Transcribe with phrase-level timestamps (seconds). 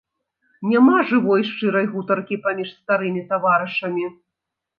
[0.69, 4.09] Няма жывой шчырай гутаркі паміж старымі таварышамі.